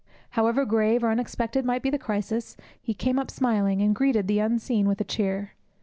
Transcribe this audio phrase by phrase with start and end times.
[0.31, 4.39] However grave or unexpected might be the crisis, he came up smiling, and greeted the
[4.39, 5.51] unseen with a cheer.